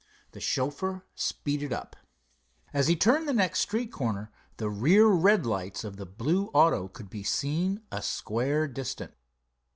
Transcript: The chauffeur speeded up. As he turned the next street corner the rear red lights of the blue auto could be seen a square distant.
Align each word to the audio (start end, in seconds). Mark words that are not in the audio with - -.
The 0.31 0.39
chauffeur 0.39 1.03
speeded 1.13 1.71
up. 1.71 1.95
As 2.73 2.87
he 2.87 2.95
turned 2.95 3.27
the 3.27 3.33
next 3.33 3.59
street 3.59 3.91
corner 3.91 4.31
the 4.57 4.67
rear 4.67 5.05
red 5.05 5.45
lights 5.45 5.83
of 5.83 5.97
the 5.97 6.07
blue 6.07 6.47
auto 6.55 6.87
could 6.87 7.11
be 7.11 7.21
seen 7.21 7.83
a 7.91 8.01
square 8.01 8.67
distant. 8.67 9.13